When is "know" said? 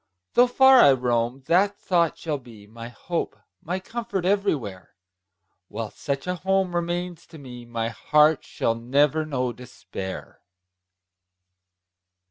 9.27-9.53